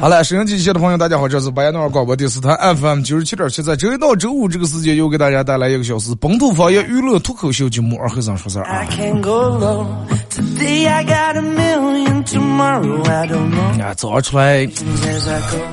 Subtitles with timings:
[0.00, 8.86] 好了，收音机前的朋友，大家好，这是白彦淖尔广播电视台 FM 九十七点七，在周一到周五这个时间，又给大家带来一个小时本土方言娱乐脱口秀节目《二和尚说事儿》啊。
[13.82, 14.64] 啊，早上出来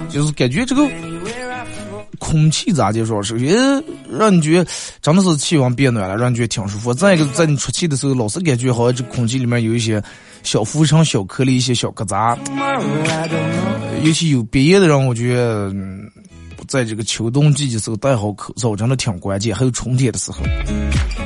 [0.10, 0.82] 就是感觉这个
[2.16, 3.22] 空气咋就说？
[3.24, 3.56] 首先
[4.10, 4.70] 让你觉得
[5.02, 6.94] 真的是气温变暖了，让你觉得挺舒服。
[6.94, 10.04] 再一个，在你出气的时候，老是感觉好像这空气里面有一些。
[10.44, 12.38] 小浮尘、小颗粒、一些小疙瘩，
[14.04, 15.74] 尤其有鼻炎的人，我觉得
[16.68, 19.56] 在这个秋冬季节时候戴好口罩真的挺关键。
[19.56, 20.44] 还有春天的时候，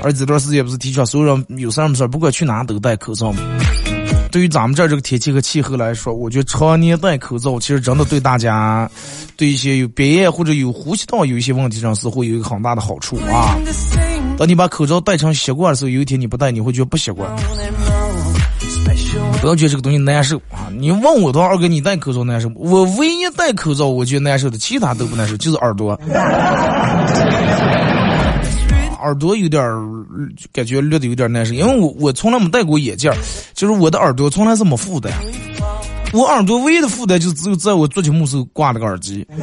[0.01, 3.41] 而这段时间不是提倡所有人有事没事不管去哪都戴口罩吗？
[4.31, 8.89] 对于咱们这儿这个天气和气候来说，我觉得常年戴口罩，其实真的对大家，
[9.35, 13.57] 对一些有鼻炎或者有呼吸道有一些问题上似乎有一个很大的好处啊。
[14.37, 17.29] 当你把口罩戴成习惯的时候，有一天你不戴，你会觉得不习惯。
[19.41, 20.69] 不要觉得这个东西难受啊！
[20.77, 25.99] 你问我的话，二哥你戴口罩难受我唯一戴口罩我觉得难受的，其他都不难受，就是耳朵，
[29.01, 29.61] 耳朵有点
[30.51, 33.11] 感觉略的有点难受，因为我我从来没戴过眼镜
[33.53, 35.11] 就是我的耳朵从来是没负担，
[36.13, 39.25] 我耳朵唯一的负担就只有在我做节目时候挂了个耳机，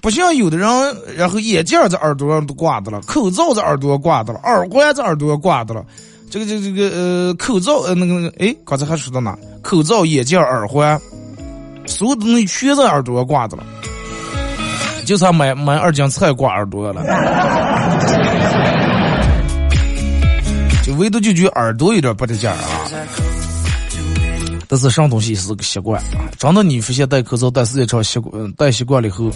[0.00, 0.68] 不像有的人，
[1.16, 5.84] 然后眼镜在耳朵上都挂的了，口罩在耳朵挂的了，耳环在耳朵挂的了。
[6.30, 9.34] 这个这这个呃口罩呃那个那个哎刚才还说到哪？
[9.62, 11.00] 口罩、眼镜、耳环，
[11.86, 13.64] 所有的东西全在耳朵挂着了，
[15.08, 17.02] 就差买买二斤菜挂耳朵了。
[20.84, 22.90] 就唯独就觉得耳朵有点不得劲儿啊。
[24.68, 29.30] 但是上东西是个习惯啊，真的你发现戴口罩戴时间长习惯戴习惯了以后。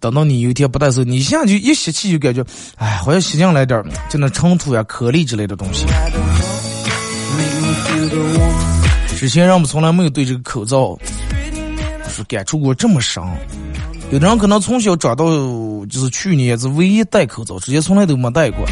[0.00, 2.44] 等到你有一天不戴时候，你现在就一吸气就感觉，
[2.76, 5.86] 哎，好像吸进来点就那尘土呀、颗粒之类的东西。
[9.16, 10.96] 之前人们从来没有对这个口罩
[12.08, 13.22] 是感触过这么深。
[14.12, 15.24] 有的人可能从小长到
[15.86, 18.62] 就是去年是唯一戴口罩，之前从来都没戴过。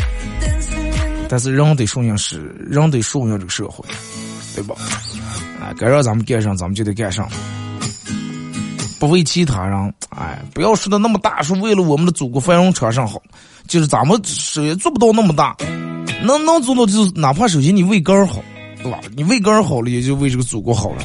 [1.31, 3.83] 但是人得顺应时，人得顺应这个社会，
[4.55, 4.75] 对吧？
[5.59, 7.27] 啊，该让咱们干上，咱们就得干上。
[8.99, 13.23] 不为其他人，哎，不要说的那么大，是为了我们的祖国繁荣昌盛好，
[13.67, 15.57] 就是咱们首先做不到那么大，
[16.23, 18.43] 能能做到就是哪怕首先你为个人好，
[18.83, 19.01] 对吧？
[19.17, 21.03] 你为个人好了，也就为这个祖国好了。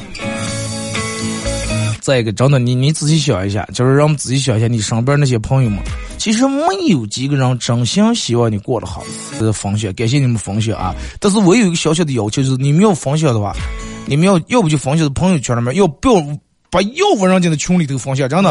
[2.06, 5.80] 再一个，真的，你你仔细想一下，就是让我们仔细想一下，你身边那些朋友们，
[6.18, 9.02] 其实没有几个人真心希望你过得好。
[9.32, 10.94] 这是分享，感谢你们分享啊！
[11.18, 13.52] 但是我有一个小小的要求，就是你们要分享的话，
[14.06, 16.22] 你们要要不就分享在朋友圈里面，要不要？
[16.70, 18.50] 把要不人家的群里头分享，真的，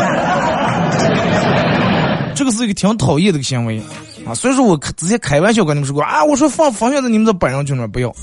[2.36, 3.82] 这个是一个挺讨厌的一个行为
[4.28, 4.36] 啊！
[4.36, 8.14] 所以说我之前开玩笑跟你们说过啊，我说放放下在你们的本人群里面不要。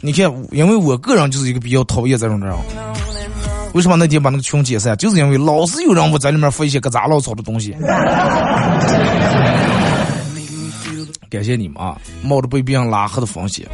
[0.00, 2.56] 你看，因为我个人就是一个比较讨厌这种人。
[3.74, 4.96] 为什么那天把那个群解散？
[4.96, 7.74] 就是因为老是有人我在里面发一些个杂老草的东西。
[11.30, 13.66] 感谢你们啊，冒着被别人拉黑的风险，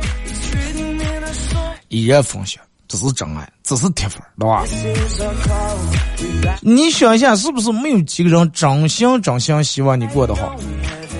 [1.88, 2.62] 依然分享。
[2.86, 4.64] 这是真爱，这是铁粉，对吧？
[6.62, 10.56] 你想一下，是不是没有几个人真心真心希望你过得好？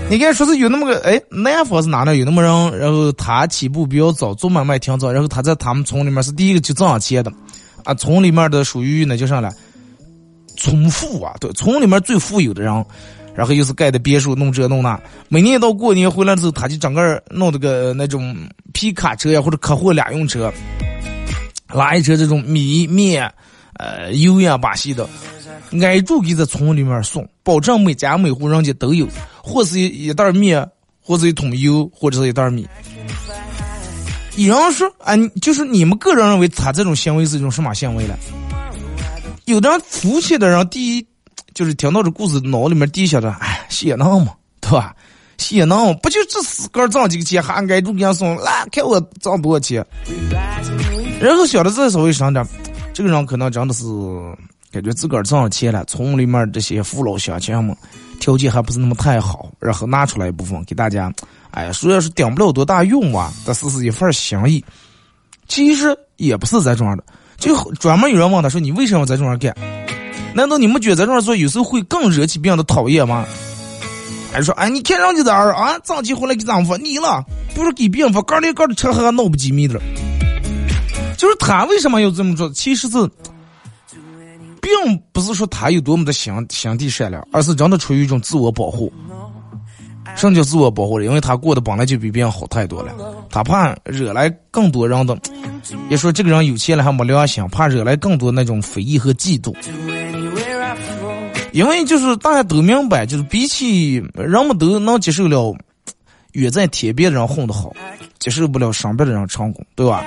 [0.08, 2.16] 你看，说是有那么个，哎，南方是哪呢？
[2.16, 7.30] 有那么人，然后他起步比较早，做买卖挺早，然后他在他们村里面是第一个就挣上钱的，
[7.88, 9.50] 啊，村里面的属于那叫啥了？
[10.58, 12.84] 村富啊，对，村里面最富有的人，
[13.34, 15.00] 然后又是盖的别墅，弄这弄那，
[15.30, 18.36] 每年到过年回来的时候，他就整个弄这个那种
[18.74, 20.52] 皮卡车呀，或者客货两用车。
[21.72, 23.32] 拉一车这种米面，
[23.78, 25.08] 呃，油呀把戏的，
[25.80, 29.08] 挨住给在村里面送，保证每家每户人家都有，
[29.42, 30.68] 或是一袋面，
[31.00, 32.68] 或者一桶油，或者是一袋米。
[34.46, 38.14] 有人说，啊，就是你们个人认为他这种行为是一种什么行为呢？
[39.46, 41.06] 有的人富起的人，第一
[41.54, 44.94] 就是听到这故事，脑里面第一想着，哎，血囊嘛，对吧？
[45.38, 49.84] 血囊不就这死哥挣几个钱，还挨住给人送，来看我挣多少钱。
[51.20, 52.46] 然后想的再稍微深点，
[52.92, 53.84] 这个人可能真的是
[54.70, 57.76] 感觉自个儿挣了钱了，村里面这些父老乡亲们
[58.20, 61.12] 条件还不是那么太好，然后拿出来一部分给大家，
[61.52, 64.62] 哎呀，虽然是顶不了多大用吧，但是是一份心意。
[65.46, 67.04] 其实也不是在这样的，
[67.38, 69.56] 就专门有人问他说：“你为什么在这样干？
[70.34, 73.24] 难道你们觉得在这样做有时候会更惹起别人的讨厌吗？”
[74.30, 77.24] 还说：“哎，你看人家咋儿啊，脏起回来给咱们发你了，
[77.54, 79.80] 不是给别人发，个里个的车还闹不机密的。”
[81.16, 82.50] 就是他为什么要这么做？
[82.50, 83.10] 其实是，
[84.84, 88.92] 并不是说他有多么的心心地善良，而是真的出于一种自我保护。
[90.14, 91.00] 什么叫自我保护？
[91.00, 92.92] 因为他过得本来就比别人好太多了，
[93.30, 95.16] 他怕惹来更多人的。
[95.88, 99.54] 别说这个人有钱了还没良心，怕惹来更多那种非议和嫉妒。
[101.52, 105.54] 因为就是大家都明白，就是比起人们都能接受了
[106.32, 107.72] 远在天边的人混得好，
[108.18, 110.04] 接受不了身边的人成功，对吧？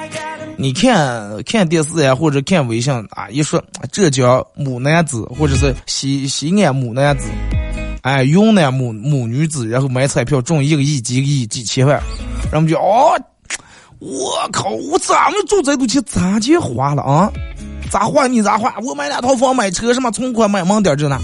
[0.57, 7.29] 你看看电视呀，或者看微信啊，一说浙江母男子，或者是西西安母男子，
[8.01, 11.99] 哎，云南母母女子，然后买彩票中一个亿、几个亿、几千万，
[12.51, 13.17] 然后就哦，
[13.99, 16.03] 我靠，我咋么中这多钱？
[16.05, 17.31] 咋就花了啊？
[17.89, 18.75] 咋花你咋花？
[18.83, 21.19] 我买两套房、买车，什么存款、买盲点这那。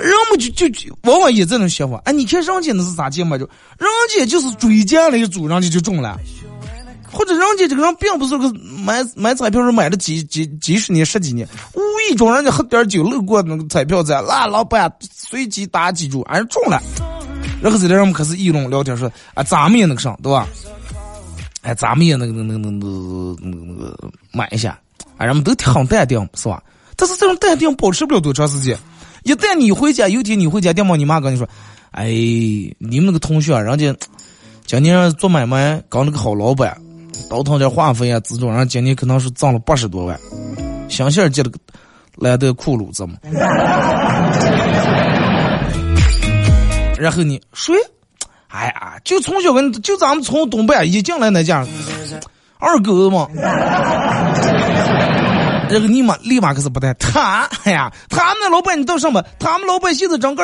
[0.00, 3.38] 人们就就往往也这种想法，哎，你看人家那是咋进嘛？
[3.38, 3.44] 就
[3.78, 6.18] 人家就是追加了一组，人家就中了。
[7.12, 8.52] 或者人家这个人并不是个
[8.84, 16.80] 买买彩票是买了几几几十年十几年，无意中人家喝点酒路过那个彩票站，那老板随机打几注，俺中了，
[17.60, 20.46] 然后这人们开始议论聊天说，啊，咱们也那个上，对吧？
[21.62, 24.78] 哎，咱们也那个那个那个那个那个买一下，
[25.18, 26.62] 啊，人们都挺淡定，是吧？
[26.94, 28.78] 但是这种淡定保持不了多长时间，
[29.22, 31.48] 一旦你回家，有天你回家，电话你妈跟你说，
[31.90, 33.94] 哎，你们那个同学，人家
[34.66, 36.76] 今年做买卖搞那个好老板。
[37.28, 40.18] 倒腾点化肥啊，资助，然后今年可能是挣了八十多万，
[40.88, 41.58] 想想接了个
[42.16, 43.14] 来的苦路子嘛。
[46.98, 47.74] 然后你谁？
[48.48, 51.64] 哎呀，就从小跟就咱们从东北一进来那家
[52.58, 53.28] 二哥嘛。
[55.70, 60.42] 然后你妈立马可是不带他，哎呀，他们那老板你到什么，他们老百姓的整个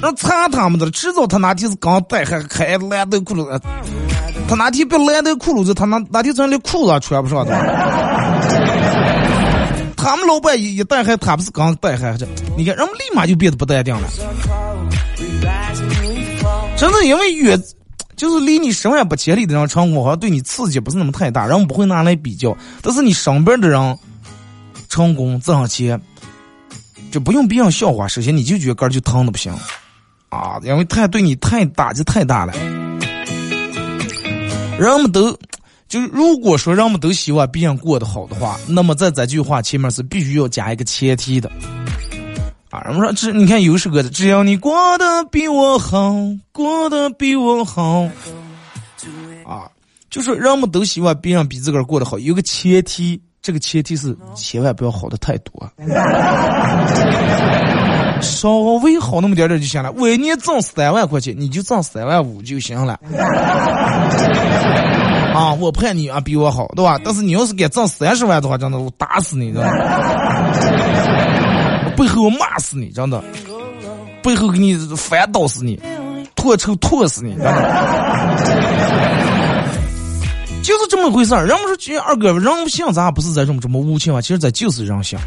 [0.00, 3.60] 让擦他们的，迟早他哪天是刚带还开来的苦路子。
[4.48, 7.52] 他哪天别来的裤子，他哪哪天真连裤子穿不上的。
[9.96, 12.24] 他们老板一一带还，他不是刚带还这，
[12.56, 14.08] 你看人们立马就变得不淡定了。
[16.76, 17.58] 真的，因为越
[18.16, 22.56] 就是离你十万八千里的人成功，好像对你刺激不是那么太大，人们不会拿来比较。
[22.80, 23.98] 但是你身边的人
[24.88, 26.00] 成功挣上钱，
[27.12, 29.52] 就不用别人笑话，首先你就觉得个儿就疼的不行
[30.30, 32.52] 啊，因为太对你太打击太大了。
[34.78, 35.36] 人们都，
[35.88, 41.50] 就是如果说人们都希望别人过得好的话，那么在这句话前面是必须要加一个前提的。
[42.76, 46.14] 啊，人们说只你看有首歌的，只要你过得比我好，
[46.52, 48.02] 过得比我好，
[49.46, 49.64] 啊，
[50.10, 55.66] 就是人们都希望别人比自个儿过得好，有个前提，这个前提是千万不要好的太多，
[58.20, 58.50] 稍
[58.82, 59.90] 微好那么点点就行了。
[59.92, 63.00] 我一年挣三万块钱，你就挣三万五就行了。
[65.34, 67.00] 啊，我盼你啊比我好，对吧？
[67.02, 69.72] 但是你要是给挣三十万的话，真的我打死你，知道吗？
[71.96, 73.22] 背后骂死你，真的，
[74.22, 75.80] 背后给你反倒死你，
[76.34, 77.34] 唾臭唾死你，
[80.62, 81.46] 就是这么回事儿。
[81.46, 85.18] 人们说，其实二哥人性咱不是在这么这么无情啊，其实咱就是人性。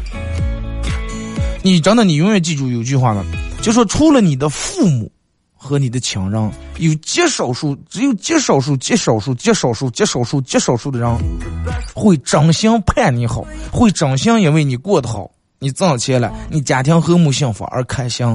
[1.62, 3.24] 你真的，你永远记住有句话呢，
[3.62, 5.10] 就说除了你的父母。
[5.62, 11.14] 和你的亲人有极少数，只有极少数、极少数、极少数、极少数、极少数的人
[11.92, 15.30] 会真心盼你好，会真心因为你过得好，
[15.62, 18.26] 你挣钱了，你家庭和睦幸福而开心。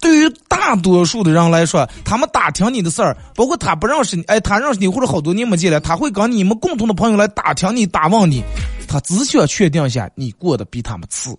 [0.00, 8.42] 对于大多数的人来说，他们打听你的事儿，包括他不认识你，哎，他认识你或者好多年没见了，他会跟你们共同的朋友来打听你、打问你，
[8.88, 11.36] 他只想确定一下你过得比他们次。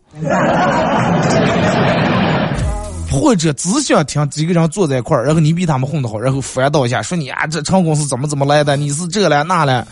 [3.09, 8.75] 或者只想听几个人坐在一块儿，然后你比他们混得好，然后反倒一下说你啊，这成功是怎么怎么来的？
[8.75, 9.87] 你是这了那了，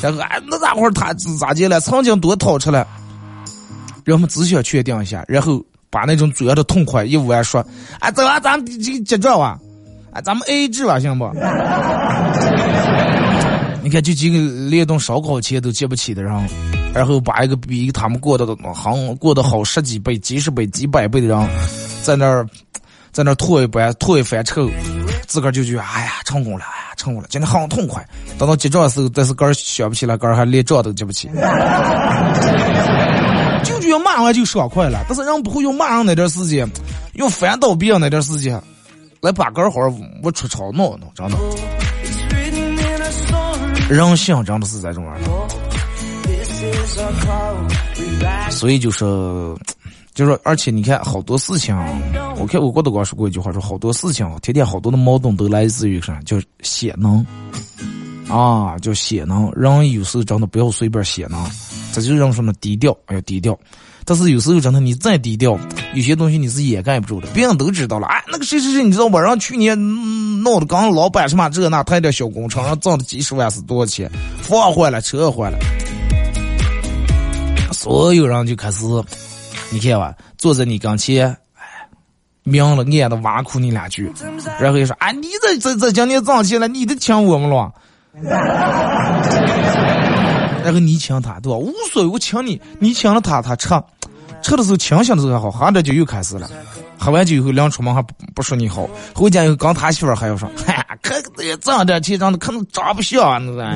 [0.00, 1.78] 然后啊，那咋会儿他咋的了？
[1.80, 2.86] 曾经多掏出来
[4.04, 7.64] 人们只想确定一下，然后把那种主要的痛快一完说，
[8.00, 9.58] 啊，走啊，咱们这个结账啊，
[10.12, 11.24] 啊，咱们 A A 制吧，行不？
[13.82, 16.32] 你看，就几个连顿烧烤钱都结不起的人。
[16.94, 21.48] 然后把一个比他们过得好过得好十几倍、几十倍、几百倍的人，
[22.02, 22.46] 在那儿
[23.10, 24.68] 在那儿吐一番吐一番臭，
[25.26, 28.06] 自个儿就觉得哎呀成功了，哎呀成功了，今天好痛快。
[28.38, 31.30] 等到结账的时候，但是个儿想不起来，个儿还连账都结不起。
[33.64, 36.68] 就觉得骂完就爽快了，但是人不会用骂人那点时间，
[37.14, 38.60] 用翻倒别人那点时间，
[39.20, 39.80] 来把个儿好
[40.22, 41.36] 我出吵闹闹，真的。
[43.88, 45.28] 人性真的是这种样的，
[48.50, 49.04] 所以就是，
[50.14, 51.76] 就是，而且你看，好多事情，
[52.38, 57.26] 我看我郭德纲说过一句话，说好多事情，天天好多的矛盾都来自于啥，叫显能，
[58.32, 59.52] 啊，叫显能。
[59.54, 61.44] 人有时候真的不要随便显能，
[61.92, 63.58] 这就让什么低调，要低调。
[64.04, 65.58] 但是有时候真的，你再低调，
[65.94, 68.06] 有些东西你是掩盖不住的，别人都知道了。
[68.06, 69.20] 哎，那个谁谁谁，你知道吧？
[69.20, 69.78] 让去年
[70.42, 74.10] 闹的，刚老板什么这那，他点小工程，让挣的几十万是多少钱？
[74.40, 75.58] 房坏了，车坏了，
[77.70, 78.84] 所有人就开始，
[79.70, 81.62] 你看吧，坐在你跟前，哎，
[82.44, 84.10] 明了暗的挖苦你两句，
[84.58, 87.72] 然后又说，啊，你这这这今年挣钱了，你得请我们了。
[90.62, 91.56] 然 后你请他，对吧？
[91.56, 93.68] 无所谓，我请你，你请了他，他吃，
[94.42, 96.46] 吃的时候清醒的时候还好，喝着酒又开始了，
[96.98, 101.14] 喝完酒以后两出门还不不说你好，回家以后刚他媳妇还要说， 嗨，可
[101.60, 103.66] 这样点钱长得可能长不像，那个。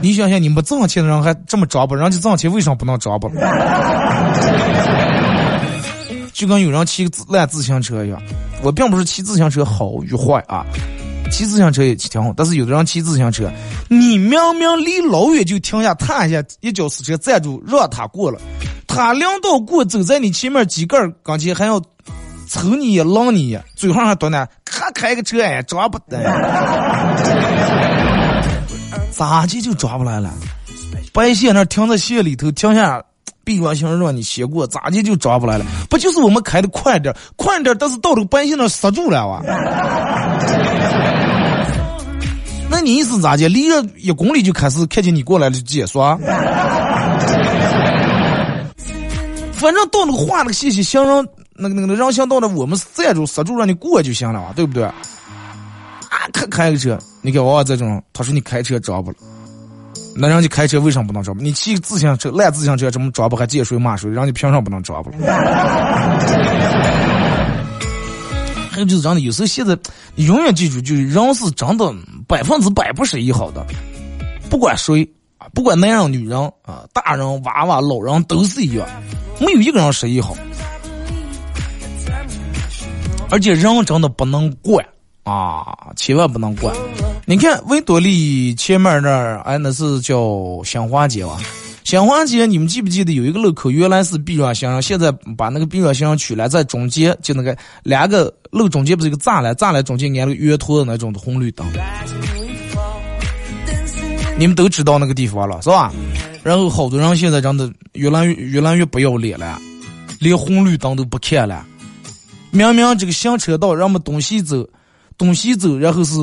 [0.02, 1.94] 你想想，你没挣钱的人还这么装不？
[1.94, 3.30] 人家挣钱为什么不能装不？
[6.34, 8.20] 就跟有人骑个烂自行车一样，
[8.62, 10.66] 我并不是骑自行车好与坏啊。
[11.30, 13.50] 骑自行车也挺好，但是有的人骑自行车，
[13.88, 18.38] 你明明离老远就停下，踏一下一脚死车站住，让他过了，
[18.86, 21.80] 他两道过走在你前面几个跟前还要
[22.48, 26.18] 瞅你一浪你，嘴上还嘟囔，他开个车哎抓不得，
[29.10, 30.32] 咋的就抓不来了？
[31.12, 33.02] 白线那停在线里头停下，
[33.44, 35.64] 闭关行让你先过，咋的就抓不来了？
[35.88, 39.42] 不就是我们开的快点，快点，但是到这个白线那刹住了哇？
[42.76, 43.48] 那你意思咋的？
[43.48, 46.14] 离着一公里就开始看见你过来了就解说？
[49.54, 54.84] 反正到那个画那个信息，行人那个那个人行道的，我们站住刹住让你过就行了，对不对？
[54.84, 54.92] 啊，
[56.34, 59.16] 开开个车，你看我这种，他说你开车抓不了，
[60.14, 61.40] 那人家开车为什么不能抓不？
[61.40, 63.34] 你骑自行车烂自行车怎么抓不？
[63.34, 64.10] 还借谁骂谁？
[64.10, 65.16] 人家凭啥不能抓不了？
[68.76, 69.74] 还有就是真的，有时候现在
[70.14, 71.90] 你永远记住，就是人是真的
[72.28, 73.64] 百分之百不是一好的，
[74.50, 78.86] 不管谁啊，不管男人女人啊，大人娃娃老人都是一样，
[79.40, 80.36] 没有一个人是一好。
[83.30, 84.84] 而且人真的不能惯
[85.22, 85.64] 啊，
[85.96, 86.76] 千万不能惯。
[87.24, 91.38] 你看维多利前面那儿，哎，那是叫香花街吧？
[91.86, 101.64] 香花街，你们记不记得有一个路口原来是避让行，现在把那个避让行取来，在中间就那个两个路中间不是一个栅栏，栅栏中间安了个圆坨的那种的红绿灯，
[104.36, 105.94] 你们都知道那个地方了是吧？
[106.42, 109.56] 然后好多人现在真的越来越越来越不要脸了，
[110.18, 111.64] 连红绿灯都不看了。
[112.50, 114.68] 明明这个行车道，人们东西走，
[115.16, 116.16] 东西走，然后是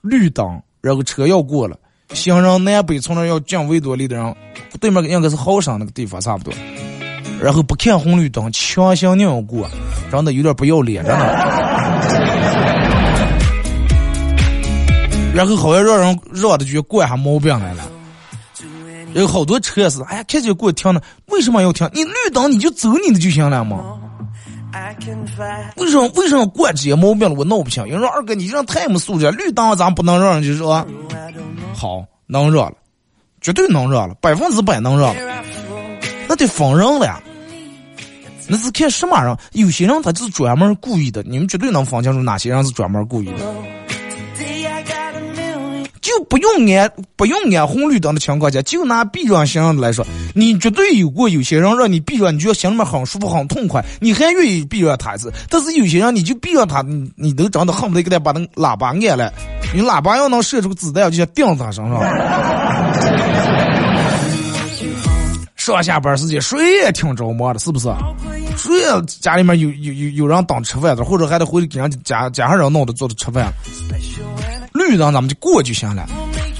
[0.00, 1.76] 绿灯，然后车要过了。
[2.14, 4.34] 行人南北从那要进维多利的人，
[4.80, 6.52] 对面应该是好生那个地方差不多。
[7.40, 9.68] 然后不看红绿灯，强行硬要过，
[10.10, 11.26] 真的有点不要脸，真的。
[15.34, 17.84] 然后好像让人让的就惯下毛病来了。
[19.14, 21.88] 有好多车是，哎呀，开就给我停了，为什么要停？
[21.94, 23.78] 你绿灯你就走你的就行了嘛。
[25.76, 27.34] 为什么为什么惯这些毛病了？
[27.34, 27.82] 我闹不清。
[27.84, 30.84] 有人说二哥你这太没素质了，绿灯咱不能让，就是说。
[31.78, 32.72] 好，能热了，
[33.40, 35.14] 绝对能热了，百分之百能热了。
[36.26, 37.22] 那得分人了呀，
[38.48, 39.36] 那是看什么人。
[39.52, 43.77] 有些人他就是专门故意的，你们绝对能分清楚哪些人是专门故意的。
[46.24, 55.32] 不用按不用按红绿灯的情况下，就拿避让行人来说，你绝对有过有些人让你避让，你觉得心里面很舒服很痛快，你还愿意避让他一次。
[55.48, 59.32] 但是有些人你就避让他，你你都长得恨不得给他把那喇叭按了，
[59.74, 62.00] 你喇叭要能射出子弹，就想钉他身上。
[65.56, 67.88] 上下班时间谁也挺着忙的，是不是？
[68.56, 68.72] 谁
[69.20, 73.52] 家里面有有有有人等吃饭的，或者还得回去给人家家家人弄的做的吃饭。
[74.88, 76.06] 绿灯咱们就过就行了，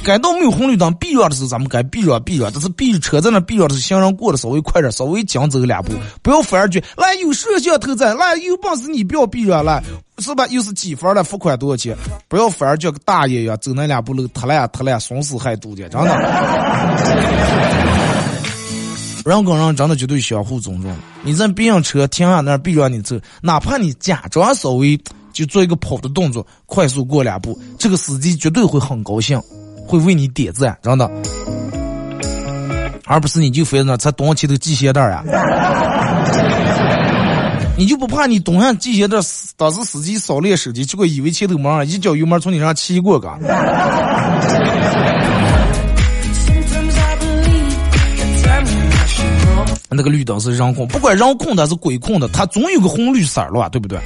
[0.04, 5.92] 该到没有红绿灯避让的时候，咱们该避让避让，但是避车在那避让的时候，行人过得稍微快点，稍微将走两步，
[6.22, 9.82] 不要反而觉来有摄像头在，来有本事你不要避让来，
[10.18, 10.46] 是吧？
[10.48, 11.96] 又是几分了，付款多少钱？
[12.28, 16.14] 不要反而叫个大爷呀走那两步路，踏烂踏烂，损死还多的，真的。
[19.24, 20.96] 人跟人真的绝对相互尊重。
[21.22, 24.98] 你在别人车停下那避让你走，哪怕你假装稍微
[25.32, 29.40] 就做一个跑的动作，快速过两步，这个司机绝对会很高兴，
[29.86, 31.10] 会为你点赞，真的。
[33.06, 35.24] 而不是你就非在那才蹲起头系鞋带呀？
[37.76, 39.16] 你就不怕你蹲下系鞋带，
[39.56, 43.30] 当时司机扫练手机，结果以为前头没人，一脚油门从你上骑过个。
[49.90, 53.98] 那个绿灯是人控，不管人控的还是鬼控的，它总有个红绿色儿了，对不对？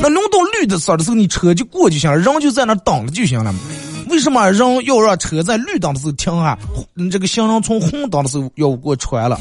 [0.00, 3.54] 那轮到绿的色的时候，你车就过就行了，人就在那等着就行了。
[4.08, 6.58] 为什么人要让车在绿灯的时候停下？
[7.10, 9.38] 这个行人从红灯的时候要过穿了，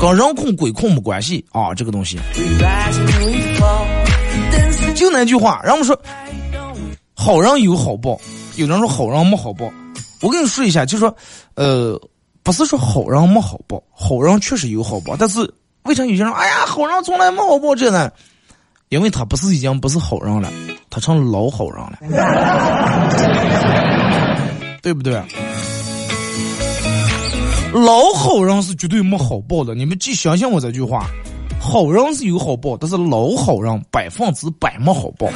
[0.00, 2.18] 跟人控鬼控没关系啊，这个东西。
[4.94, 5.98] 就那句话，人们说
[7.14, 8.20] 好人有好报，
[8.56, 9.72] 有人说好人没好报。
[10.20, 11.14] 我跟你说一下，就说
[11.54, 12.00] 呃。
[12.42, 15.40] 不是说好人没好报，好人确实有好报，但是
[15.82, 18.08] 为啥有些人哎呀，好人从来没好报这呢？
[18.96, 20.50] 因为他不是已经不是好人了，
[20.88, 21.98] 他成了老好人了，
[24.82, 25.22] 对不对？
[27.74, 31.06] 老好人是绝对没好报的，你们记相信我这句话，
[31.60, 35.28] 好人是有好报，但是老好人百分之百没好报。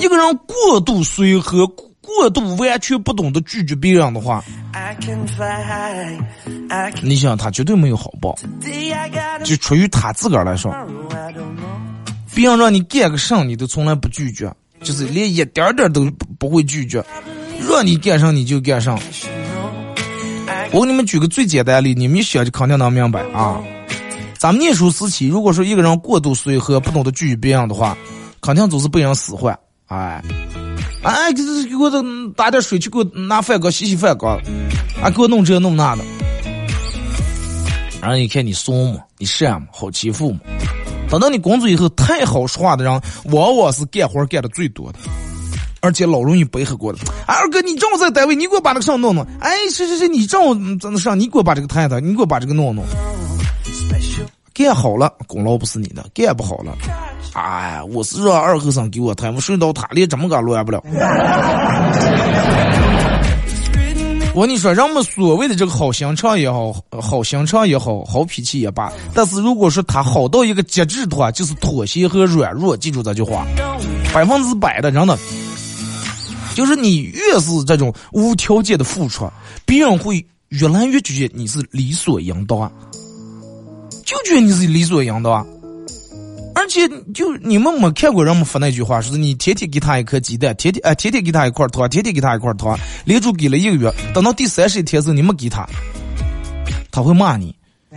[0.00, 1.70] 一个人过度随和。
[2.06, 4.42] 过度完全不懂得拒绝别人的话，
[7.02, 8.38] 你想他绝对没有好报。
[9.44, 10.72] 就出于他自个儿来说，
[12.32, 14.50] 别人让你干个啥，你都从来不拒绝，
[14.82, 16.08] 就是连一点点都
[16.38, 17.04] 不会拒绝。
[17.68, 18.96] 让你干啥你就干啥。
[20.70, 23.60] 我给你们举个最简单的例，你们一想就肯定能明白啊。
[24.38, 27.96] 咱们念书时期，如果说一个人过度随和，不懂得拒绝别人的话，
[28.40, 29.58] 肯定总是被人使唤。
[29.86, 30.22] 哎。
[31.06, 31.88] 哎，给给我
[32.34, 34.36] 打点水去，给我拿饭缸洗洗饭缸，
[35.00, 36.04] 啊，给我弄这弄那的。
[38.02, 40.40] 然后一看你怂嘛，你善嘛，好欺负嘛。
[41.08, 44.98] 等到你工作以后，太好说话的人，往往是干活干的最多的，
[45.80, 46.98] 而且老容易背黑锅的。
[47.24, 49.24] 二哥，你正好在单位，你给我把那个上弄弄。
[49.38, 52.84] 哎，是是是，你正好在那上，你给我把这个抬抬，你给我把这个弄弄。
[54.52, 56.76] 干好了，功劳不是你的；干不好了。
[57.36, 60.82] 哎，我是让二和尚给我抬，我顺道他连这么个乱不了。
[64.34, 72.74] 我跟你说，人们所谓的这个好心肠也好，好心肠也好，好脾气也罢，但是如果说他好到一个极致的话，就是妥协和软弱。
[72.74, 73.46] 记住这句话，
[74.14, 75.18] 百分之百的，真的，
[76.54, 79.30] 就是你越是这种无条件的付出，
[79.66, 82.72] 别人会越来越觉得你是理所应当，
[84.06, 85.46] 就觉得你是理所应当。
[86.66, 86.80] 而且
[87.14, 95.64] 就你们没看过人们发那句话，说是你天天给他一颗鸡蛋，天天啊天天给他一块糖，天天给他一块糖，连住给了一个月，等到第三十一天时候你没给他，
[96.90, 97.54] 他会骂你，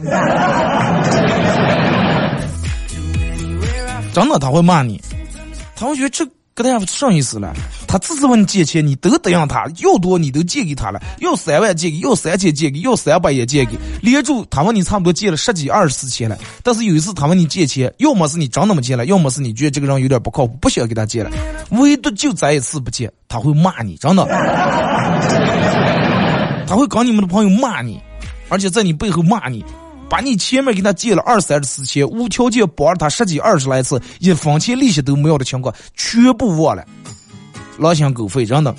[4.13, 5.01] 真的他会骂你，
[5.75, 6.23] 他会觉得这。
[6.63, 7.53] 跟他啥意思了？
[7.87, 13.77] 他只是问你借钱，你都答应他，要多你都借给他了，要三万借给，要三千借给，要三百也借给。
[14.01, 21.31] 连住他问你差不多借了十几二十次钱了，但是有一次他问你借钱，要么是你真那么借了，要么是你觉得这个人有点不靠谱，不想给他借了。
[21.71, 24.25] 唯独就这一次不借，他会骂你，真的，
[26.67, 28.01] 他会搞你们的朋友骂你，
[28.49, 29.63] 而且在你背后骂你。
[30.09, 36.83] 把你前面给他借了二三十次钱，无条件帮了他十几二十来次，一分钱利息都没有的情况，全部忘了，
[37.77, 38.75] 狼心狗肺，真的。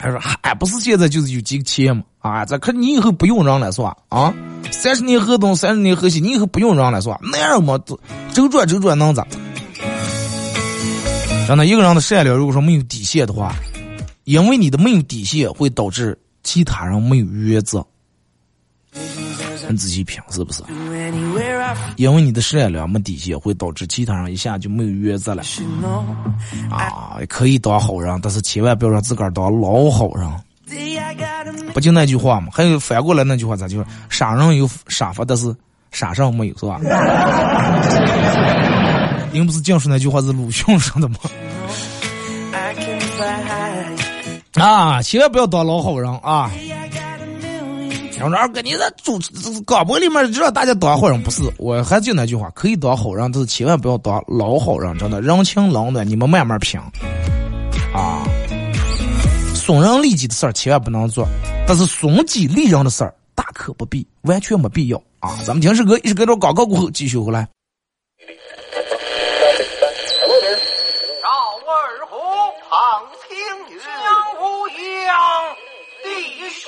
[0.00, 2.04] 他说：“还不是现在就是有几个钱嘛？
[2.20, 3.96] 啊，这可你以后不用人了是吧？
[4.10, 4.32] 啊，
[4.70, 7.18] 三十年河东，三十年河西，你以后不用人了是吧？
[7.32, 7.76] 那样嘛，
[8.32, 9.26] 周转周转能咋？
[11.48, 13.52] 真的，一个人的善良，如果说没有底线的话，
[14.22, 17.84] 因为你的没有底线，会导致其他人没有原则。”
[19.68, 20.62] 很仔细品，是不是？
[21.96, 25.42] 因为你的善良没底线，会导致其他人一下就没有原则了。
[26.70, 30.26] 啊，可以当好人，但是千万不要让自个儿当老好人。
[31.74, 32.48] 不就那句话吗？
[32.50, 33.84] 还有反过来那句话咋就说？
[34.08, 35.54] 傻人有傻法，但是
[35.92, 36.80] 傻上没有，是吧？
[39.30, 41.16] 您不是净说那句话是鲁迅说的吗？
[44.54, 46.50] 啊，千万不要当老好人啊！
[48.20, 49.18] 我说二哥，你这主
[49.64, 51.42] 广播里面就让大家当好人，不是？
[51.58, 56.80] 我还就那句话，可以当好人，但是千万不要当老好人，真的人情冷暖，你们慢慢品。
[57.94, 58.24] 啊，
[59.54, 61.26] 损人利己的事儿千万不能做，
[61.66, 65.38] 但是损己利人的事儿大可不必，完全没必要啊！
[65.46, 67.48] 咱们听首歌，一首歌到广告过后继续回来。
[71.22, 71.28] 赵
[71.66, 72.16] 二虎
[72.68, 72.78] 胖
[73.28, 73.38] 青
[73.74, 73.86] 云，江
[74.42, 75.16] 无恙，
[76.02, 76.08] 弟
[76.50, 76.67] 兄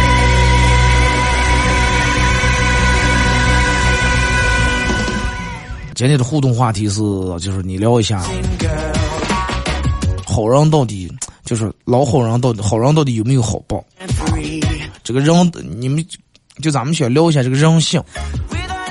[6.01, 6.99] 今天的互动话题是，
[7.39, 8.23] 就是你聊一下，
[10.25, 11.07] 好人到底
[11.45, 13.85] 就是老好人到底好人到底有没有好报？
[15.03, 16.03] 这个人，你们
[16.59, 18.01] 就咱们先聊一下这个人性，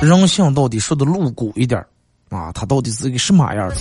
[0.01, 1.85] 人性到底说的露骨一点
[2.29, 3.75] 啊，他到底是一个什么样的？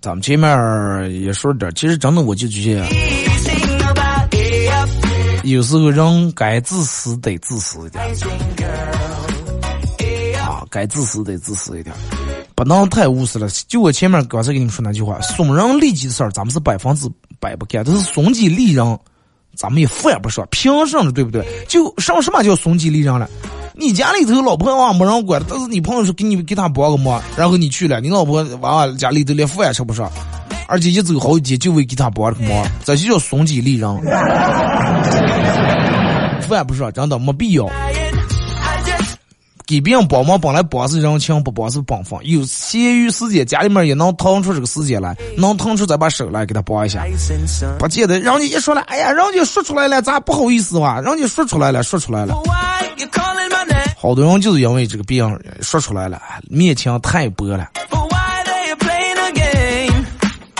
[0.00, 2.86] 咱们前面也说点，其实真的我就觉得。
[5.44, 8.04] 有时候人该自私得自私一点，
[10.42, 11.94] 啊，该自私得自私一点，
[12.54, 13.48] 不能太无私了。
[13.66, 17.08] 就我前面刚才跟你们说那句话，损人利己的事儿，咱们是百分之
[17.40, 18.98] 百不干；但是损己利人，
[19.54, 20.46] 咱们也犯不上。
[20.50, 21.12] 凭什么？
[21.12, 21.46] 对不对？
[21.68, 23.28] 就上什么叫损己利人了？
[23.74, 30.10] 你家里头老婆娃没人管，但是你朋友说给你给他帮个忙，然后你去了，你老婆娃娃家里头连饭也吃不上。
[30.68, 33.90] 而且一走好几天就为给他帮个忙，这就叫损己利人。
[36.48, 37.68] 饭不说，真的没必要。
[39.66, 42.18] 给别人帮忙本来帮是人情，不帮是本分。
[42.22, 47.04] 有闲余时间，家里面也能腾出这个时间来，能腾出再把手来给他帮一下。
[47.78, 51.00] 不见得，人家一说了，哎呀，人家说出来了，咱不好意思哇？
[51.02, 52.34] 人家说出来了，说出来了。
[53.98, 57.68] 好多人就是因为这个别人说出来了，面前太薄了。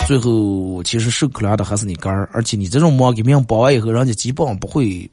[0.09, 5.07] 最后，其实受可怜的还是你个儿，而且你这种忙给别人包完以后，人家基本上不会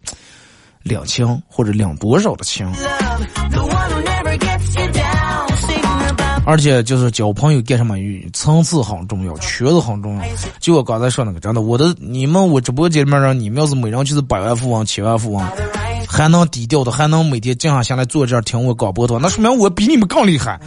[0.83, 2.67] 领情或者领多少的情。
[6.47, 7.95] 而且就是交朋友干什么？
[8.33, 10.23] 层次很重要，圈子很重要。
[10.61, 15.45] 就我刚才说那个，真的，我的你们我直播间里面人，你们要是每人就是百万富翁、千万富翁，
[16.09, 20.59] 还能低调的，还能每天静下心来坐这儿听我广播的话，那说明我比你们更厉害。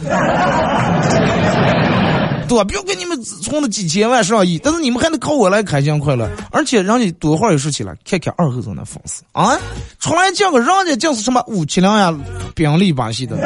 [2.50, 6.28] 多，不要给你们充了几千万上亿，但是你们还得靠我来开心快乐。
[6.50, 9.56] 而且人家多会儿也说起来，看看二后生的粉丝啊，
[10.00, 12.12] 出来见个人家就是什么五七零呀，
[12.56, 13.36] 宾利巴西的，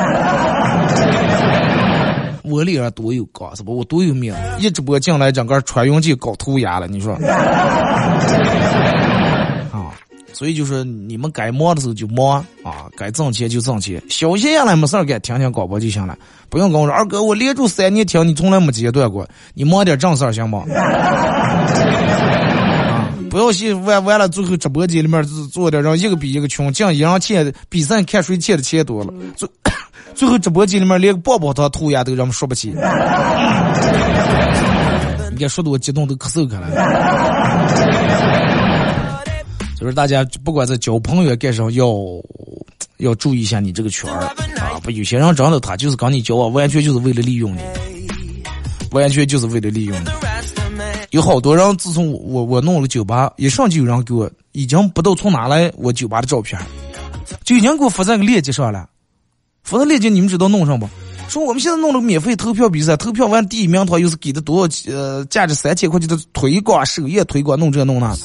[2.45, 3.71] 我脸上多有光是吧？
[3.71, 7.15] 我多有命，一直播进来整个穿云箭搞涂鸦了，你说？
[10.35, 16.19] 所以就是你们该忙的时候就忙啊，该挣钱就挣钱，休息下来没事儿干，听听广播就行了，
[16.51, 20.65] 不用跟我说二哥，我连住三年听你从来没间断过，你忙点正事儿行吗？
[22.91, 29.49] 啊， 不要去完完了最后直播间里面做点让一个比一个穷，这样一样钱比赛看谁欠的钱多了，最
[30.15, 32.69] 最后直播间里面连个棒棒糖涂鸦都让我们说不起，
[35.31, 36.69] 你看说的我激动都咳嗽开了。
[39.85, 41.95] 就是大家不管在交朋友干什么，要
[42.97, 44.25] 要注意一下你这个圈儿
[44.59, 44.81] 啊！
[44.83, 47.61] 不，有些人真的他就是跟你交往，完全就是为了利用你，
[48.93, 50.07] 完全就是为了利用你。
[51.11, 56.59] 有好多人自从我我弄了酒吧，一上就有人给我，已经不知道从哪来我酒吧的照片，
[57.45, 58.89] 就已经给我发在个链接上了。
[59.65, 60.89] 发在链接你们知道弄上不？
[61.29, 68.17] 说我们现在弄了个免费投票比赛，投票完第一名的话又是给的多少呃价值三千块钱的推广首页推广弄这弄那。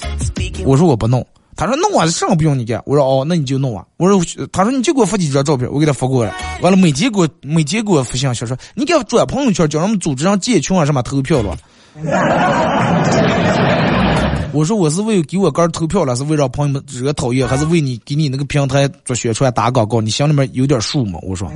[0.63, 1.25] 我说我不弄，
[1.59, 2.81] 他说弄啊，啥不用你干。
[2.85, 3.83] 我说哦，那你就弄啊。
[3.97, 4.17] 我说
[4.53, 6.31] 他说你就给我发几张照片，我给他发过来。
[6.61, 11.57] 完了每天给我每天给我发信息说你给我转朋友圈，叫人们组织上建群啊什么投票了。
[14.53, 19.99] 我说我是为给我哥投票了，是为让朋友们惹讨厌，还是为你给你那个平台做宣传打广告？
[19.99, 21.19] 你心里面有点数吗？
[21.21, 21.51] 我说，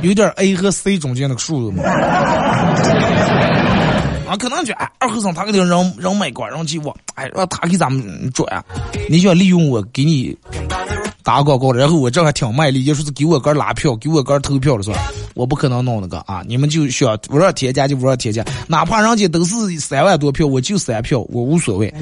[0.00, 1.82] 有点 A 和 C 中间那个数吗？
[4.30, 8.46] 啊，可能就，二和尚他给人人人脉广，人气我，哎，让他给咱们转，
[9.08, 10.38] 你想利用我给你
[11.24, 15.00] 打广告，然后我这还挺卖力，就说是给我哥拉票，给我哥投票了是吧？
[15.34, 16.44] 我不可能弄那个啊！
[16.46, 21.92] 你们就需要不让添加就不让添加，哪怕人家都是三万多票，我就三票，我无所谓。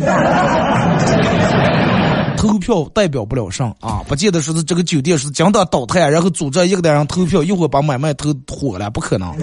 [2.36, 4.02] 投票代表不了啥啊！
[4.06, 9.34] 不见得说是这个酒店是将当倒台，然后组织一个人投票，一会儿把买卖投火了，不可能。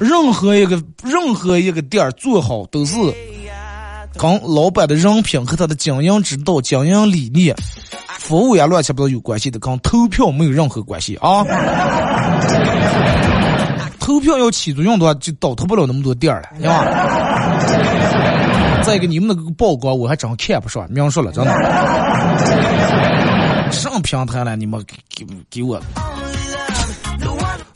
[0.00, 2.96] 任何一个任何一个店儿做好都是
[4.18, 7.54] 跟老板的人品和他的经营之道、经营理念、
[8.18, 11.44] 服务呀乱七八糟有关系的，跟投票没有任何关系啊！
[14.00, 16.84] 投票要起作用的话，就倒腾不了那么多店儿了，对吧？
[18.82, 21.52] 再一个，你们那个曝光我还真看不上，明说了，真的。
[23.70, 24.82] 上平台了，你们
[25.14, 25.80] 给给我。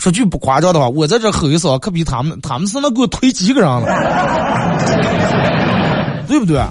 [0.04, 3.86] 说句不夸张的话，我在这吼一声，可比他们，他们是能给我推几个人了，
[6.28, 6.62] 对不对？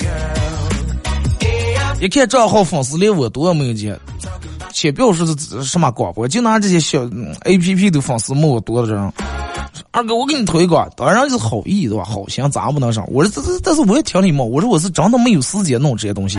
[2.00, 4.00] 一看账号粉丝连我多没有见，
[4.72, 7.10] 且不要说是什么广播，就拿这些小
[7.46, 9.12] A P P 的粉丝没我多的这种。
[9.89, 12.04] 二哥，我给你推广，当然就是好意对吧？
[12.04, 13.04] 好心咱不能上。
[13.12, 16.38] 我说这这，但是我也挺礼貌，我说我是真的没有时间弄这些东西。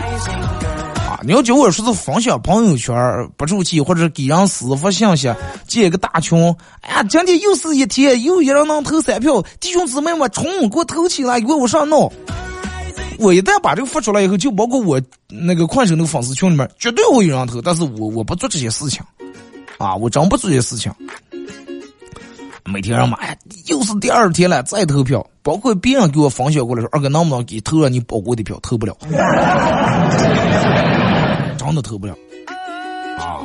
[1.25, 2.95] 你要叫我说是分享朋友圈
[3.35, 5.33] 不出去，或者给人私发信息，
[5.65, 6.55] 建个大群。
[6.81, 12.13] 哎呀，今天又是一天，又一人能投三票，弟兄姊妹们冲，给我投起来，给我上弄。
[13.17, 17.59] 我一旦把这个发出来以后，就包括我那个快手那个粉丝群里面，绝对会有人投。
[17.59, 19.01] 但是我我不做这些事情，
[19.79, 20.93] 啊，我真不做这些事情。
[22.65, 23.35] 每天让妈呀，
[23.65, 28.59] 又是第二天了，再投票，包括别人给我分享过来说，二哥能不能给投了你宝贵的票？
[28.61, 28.95] 投不了。
[31.67, 32.13] 真的投不了
[33.19, 33.41] 啊！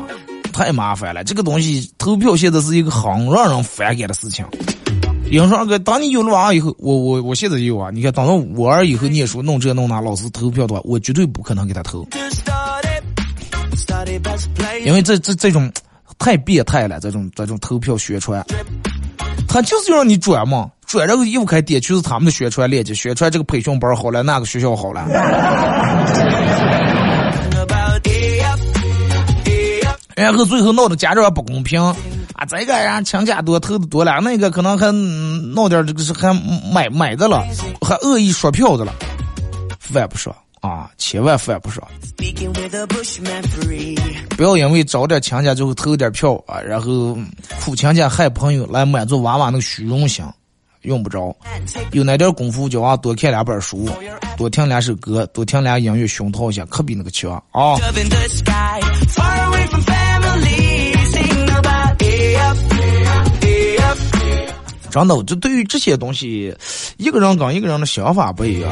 [0.53, 4.45] 太麻烦了，这个东西投票现在是一个很让人反感的事情。
[5.31, 7.89] 有人说二哥，当你有了娃以后，我我我现在也有啊。
[7.93, 12.05] 你看，等到我儿以后念书弄这弄那，老师投票的话，我绝对不可能给他投，
[14.85, 15.71] 因为这这这种
[16.19, 18.45] 太变态了，这种这种投票宣传，
[19.47, 25.07] 他就是要让你转嘛，转这个又开点去是他们的宣传链接，宣传这个培训班好了，那个学校好了。
[30.21, 31.97] 然后最后闹得家长不公平啊！
[32.47, 34.93] 这个人亲家多投的多了，那个可能还
[35.55, 36.35] 闹点这个是还
[36.73, 37.43] 买买的了，
[37.81, 38.93] 还恶意刷票的了，
[39.79, 40.91] 犯不上啊！
[40.99, 41.83] 千万犯不上！
[44.37, 47.17] 不要因为找点亲家之后投点票啊，然后
[47.65, 50.25] 苦亲家害朋友来满足娃娃那个虚荣心。
[50.83, 51.37] 用不着，
[51.93, 53.87] 有那点功夫叫娃，多看两本书，
[54.39, 57.77] 多听两首歌，多听两音乐，熏陶一下，可比那个强啊！
[64.91, 66.55] 真的，就对于这些东西，
[66.99, 68.71] 一个人跟一个人的想法不一样。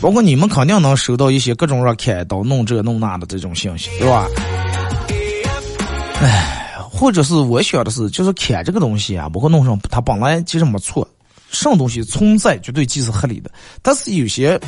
[0.00, 4.26] 包括你们肯定能收到一些各种让开刀弄这弄那的这种信息，对吧？
[6.20, 6.60] 哎。
[6.96, 11.06] 或者是我想的是，就是砍这个东西啊，包括弄上，它本来其实没错，
[11.50, 13.50] 什么东西存在绝对既是合理的。
[13.82, 14.58] 但是有些，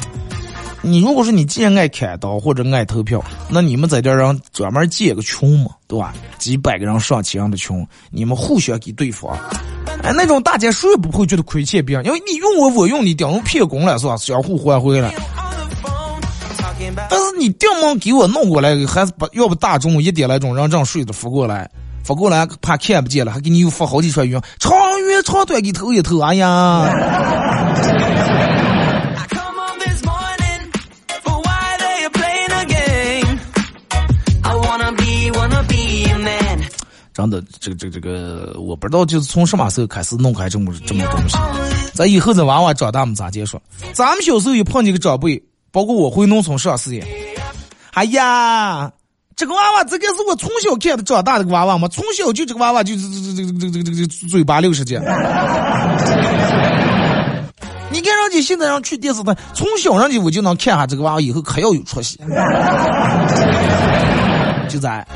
[0.83, 6.12] 你如果说你既然爱砍刀或者爱投票，那你们在这让专门建个群嘛，对吧？
[6.37, 9.38] 几百个人、上千人的群，你们互相给对方，
[10.03, 14.16] 哎，那种大姐谁也不会觉得亏欠别人，因为你用我，我用你，等于骗工了是吧？
[14.16, 15.12] 相互换回来。
[17.11, 21.68] 但是你定门给我弄过来，还是把要不大中午一点来钟让这样睡着扶过来。
[22.05, 24.72] 扶过来怕看不见了，还给你又发好几串语音，长
[25.09, 26.88] 远长短给投一投，哎呀！
[37.17, 41.39] 真的，这个这个这个，我不知道就是从什么时候开始弄开这么这么东西。
[41.95, 43.59] 咱以后这娃娃长大么咋接说？
[43.95, 47.03] 咱们小时候也碰见个长辈，包括我回农村上事业。
[47.93, 48.93] 哎呀，
[49.35, 55.01] 这个娃娃这个是我从小看的长大的个娃娃嘛，从小就这个娃娃就这这这这这这这嘴巴六十斤。
[57.91, 62.21] 你看人家现在让去电视台，从小人家我就能看下这个娃娃以后可要有出息。
[64.69, 65.07] 就在。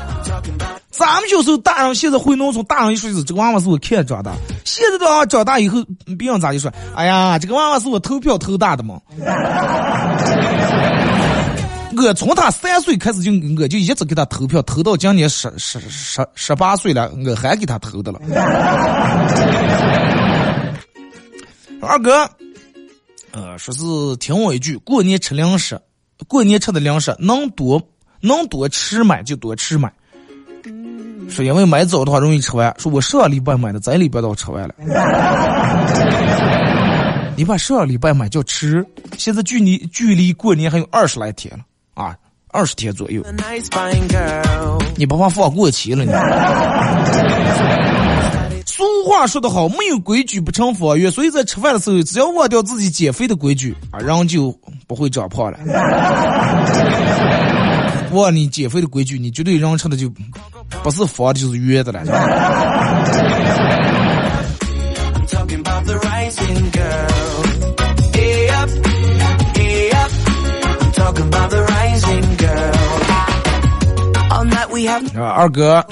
[0.91, 4.33] 咱们小时候大人现在回农村，大人一说是这个娃娃是我看长大。
[4.65, 5.81] 现在的娃娃长大以后，
[6.19, 6.71] 别人咋就说？
[6.93, 8.99] 哎呀，这个娃娃是我投票投大的嘛。
[11.95, 18.19] 我从他三岁开始就我就一直给他投票，投到今年十十十十八岁了，我还给他投的了。
[21.81, 22.29] 二哥，
[23.31, 23.81] 呃，说是
[24.17, 25.79] 听我一句，过年吃零食，
[26.27, 27.81] 过年吃的零食能多
[28.19, 29.91] 能多吃买就多吃买。
[31.31, 32.71] 说因为买早的话容易吃完。
[32.77, 34.75] 说我上礼拜买的，这礼拜都吃完了。
[37.35, 38.85] 你把上礼拜买就吃，
[39.17, 41.63] 现在距离距离过年还有二十来天了
[41.95, 42.15] 啊，
[42.49, 43.23] 二十天左右。
[44.95, 46.11] 你不怕放过期了你？
[48.65, 51.11] 俗话说得好，没有规矩不成方圆。
[51.11, 54.55] 所以在吃饭的时候，只要忘掉自己减肥的规矩啊，人就
[54.87, 55.57] 不会长胖了。
[58.11, 60.09] 忘你减肥的规矩，你绝对人吃的就
[60.83, 62.01] 不是方的，就是约的了。
[75.15, 75.85] 二哥，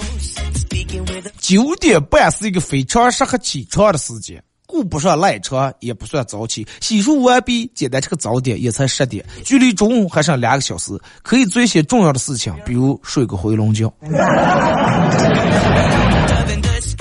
[1.39, 4.41] 九点半是一个非常适合起床的时间，
[4.83, 6.67] 不上赖床，也不算早起。
[6.81, 13.91] 洗漱完毕，简单吃个早点，也才十点，距离中午还剩两个小时，可以做一些重要的事情，比如睡个回笼觉。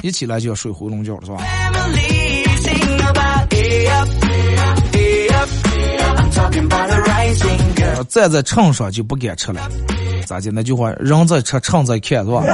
[0.02, 1.38] 一起来就要睡回笼觉了，是吧？
[8.08, 9.60] 站在秤上就不敢吃了，
[10.24, 10.50] 咋的？
[10.52, 12.42] 那句话，人在吃，秤在看，是吧？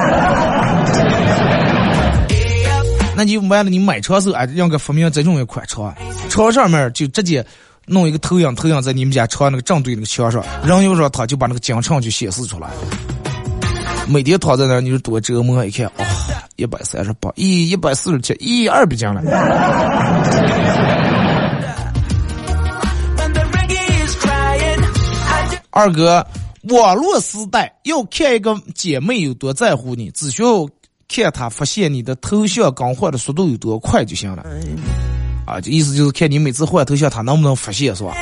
[3.16, 5.94] 那你完了，你买车时候，哎，让个发明这种一款车，
[6.28, 7.44] 车上面就直接
[7.86, 12.68] 弄一个投影，投影在你们家车那个正对那个墙上，人有时他就把那个奖秤就显示出来。
[14.08, 16.04] 每天躺在那，你就多折磨，一看，哦，
[16.56, 19.22] 一百三十八，一，一百四十七，一，二百斤了。
[25.70, 26.24] 二哥，
[26.68, 30.68] 网络时代要看一个姐妹有多在乎你，只需要
[31.22, 34.44] 看他发现你的头像更换的速度有多快就行了。
[35.46, 38.14] 啊，这意思就是看你每次换头像，他能不能发现，是吧？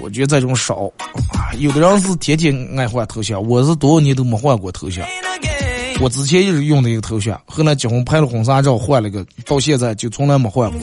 [0.00, 0.90] 我觉得这种少
[1.32, 5.04] 啊，有的人是天天爱换头像，我是多少年都没换过头像。
[6.00, 10.80] 我之前一直用的一个头像，后来结婚拍了婚纱照换了个，到现在就从来没换过。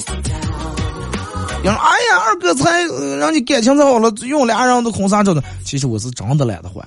[1.63, 2.83] 人说：“哎呀，二哥才
[3.17, 5.41] 让你感情才好了，用俩人的婚纱照的。
[5.63, 6.85] 其实我是真的懒得换。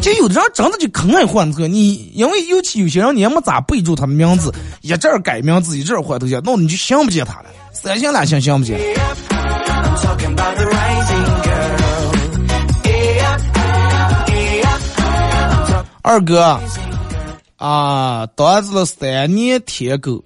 [0.00, 8.80] 就有的人真的就可爱换个，你因为尤其有些人你也没咋备注他的名字，一阵改名字，一阵换头像，那你就想不见他了，三心两心想不见。
[16.02, 16.58] 二哥。
[17.56, 20.24] 啊，当了三年舔狗，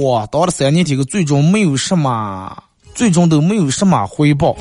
[0.00, 2.60] 哇，当了三年舔狗，最终没有什么，
[2.96, 4.56] 最终都没有什么回报。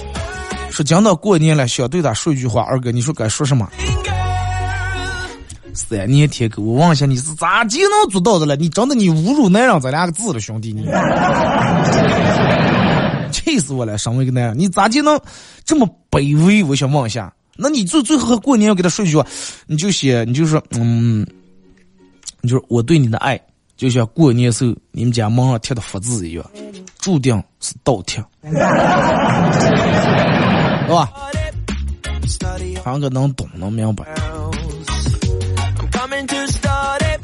[0.71, 3.69] 说讲到过年了，想对他说一句话，二哥，你说该说什么？
[5.73, 8.55] 三年舔狗，我问一下你是咋就能做到的了？
[8.55, 10.85] 你真的你侮辱男人这两个字了，兄弟你！
[13.31, 15.19] 气死我了，身为一个男人，你咋就能
[15.63, 16.63] 这么卑微？
[16.63, 19.25] 我想问一下，那你最最后过年要给他说一句话，
[19.67, 21.25] 你就写，你就说，嗯。
[22.43, 23.39] 你就是我对你的爱，
[23.77, 26.43] 就像过年时候你们家门上贴的福字一样，
[26.97, 28.19] 注定是倒贴，
[30.91, 31.09] 是吧？
[32.83, 34.03] 凡哥能懂能明白。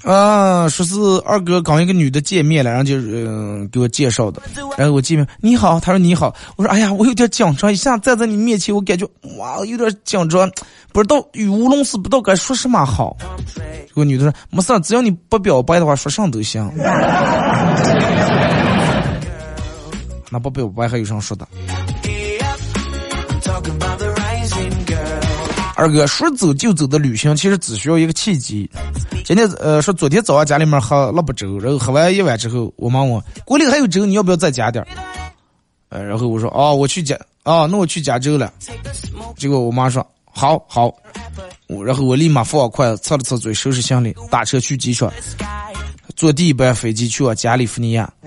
[0.04, 4.42] 啊，说是二哥刚一个女的见面了，然后就嗯给我介绍的，
[4.78, 9.06] 然后我见面，你好，他说你好，我说哎呀，我有点紧张，一下站在你面前，我感觉
[9.38, 10.50] 哇有点紧张，
[10.94, 13.18] 不知道语无伦次，不知道该说什么好。
[13.90, 16.72] 这个女的说没事，只要你不表白的话，说啥都行。
[20.30, 21.46] 那不表白还有啥说的？
[25.78, 28.68] 二哥说走就走的旅行，其实只需要一个契机。
[29.24, 34.84] 今天呃说昨天早上家里面喝萝卜粥，然后喝完一碗之后，我妈问锅里还有粥，你要不要再加点？
[35.90, 38.52] 呃，然后我说哦，我去加，哦，那我去加粥了。
[39.38, 40.92] 结果我妈说好好，
[41.68, 45.14] 我然后我立马放筷子，擦了擦嘴，收拾行李，打车去机场，
[46.16, 48.12] 坐第一班飞机去往加利福尼亚。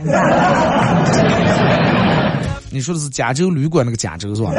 [2.72, 4.52] 你说的是加州旅馆那个加州是吧？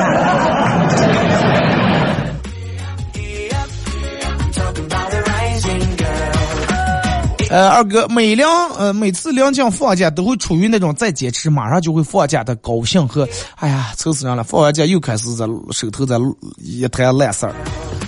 [7.52, 14.41] 呃，二哥，每辆呃每次两将放假都会处于那种再坚持马上就会放假的高兴和，哎呀，愁死人了！
[14.41, 16.16] 放完假又开始在手头在
[16.60, 17.54] 一摊烂事儿，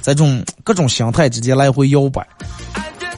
[0.01, 2.25] 在这种各种心态之间来回摇摆。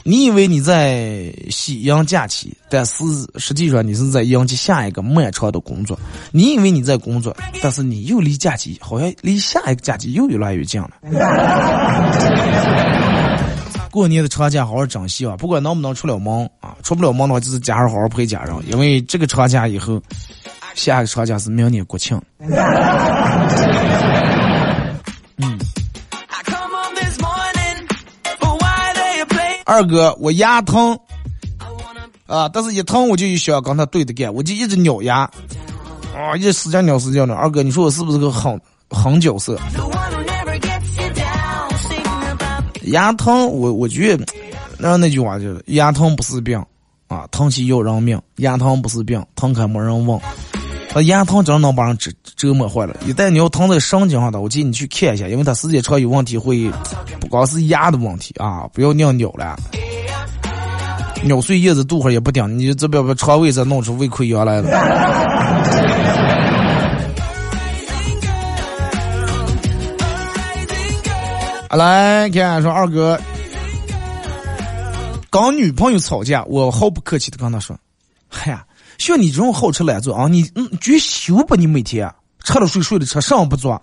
[0.02, 3.04] 你以为你在喜迎假期，但是
[3.36, 5.96] 实际上你是在迎接下一个漫长的工作。
[6.32, 10.90] 你以为你在工作，但是你又离假期好像离下一个假期又越来越近了。
[13.90, 15.36] 过年的长假好好珍惜啊！
[15.38, 20.00] 不管能不能出了门啊，出不了门的话，就是家人好好陪家人，因为这个长假以后，
[20.74, 22.20] 下一个长假是明年国庆。
[25.38, 25.58] 嗯
[29.64, 30.96] 二哥，我牙疼
[32.26, 35.28] 啊，但是一疼我就想跟他对着干，我就一直咬牙，
[36.14, 37.34] 啊，一直使劲咬使劲的。
[37.34, 38.60] 二哥，你说我是不是个狠
[38.90, 39.58] 狠角色？
[42.86, 44.24] 牙疼，我我觉得，
[44.78, 46.62] 那那句话就是牙疼不是病
[47.08, 48.20] 啊，疼起要人命。
[48.36, 50.18] 牙疼不是病，疼开没人问。
[50.94, 52.96] 那牙疼真能把人折折磨坏了。
[53.06, 56.70] 一旦你要疼在神经上的，我建议你去看一下，因为他时间长有问题会，
[57.20, 59.56] 不光是牙的问题啊，不要尿尿了，
[61.22, 65.85] 尿碎叶子肚上也不顶，你这边把肠胃再弄出胃溃疡来了。
[71.76, 73.20] 来看说二哥，
[75.28, 77.78] 跟女朋友吵架，我毫不客气的跟他说
[78.28, 78.64] ：“嗨呀。”
[78.96, 81.54] 像你这种好吃懒做啊，你嗯，绝休吧？
[81.54, 82.10] 你每天
[82.44, 83.78] 吃了睡，睡了吃，什么不做？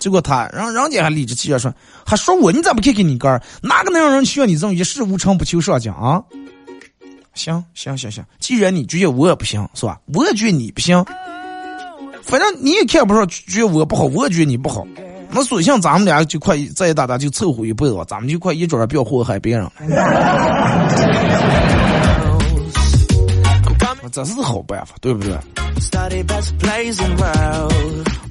[0.00, 1.74] 结果他让人家还理直气壮说，
[2.06, 3.28] 还说我你咋不看看你哥？
[3.60, 6.22] 哪个能让人像你这种一事无成不求上进啊？
[7.34, 10.00] 行行行行，既然你觉得我也不行，是吧？
[10.14, 11.04] 我也觉得你不行，
[12.22, 14.86] 反正你也看不上，觉得我不好，我也觉得你不好。
[15.30, 19.70] 那索性咱们俩就快再打打就凑合一辈子吧，咱们就快一准不要祸害别人。
[24.12, 25.36] 这是好办法，对不对？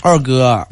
[0.01, 0.67] 二哥，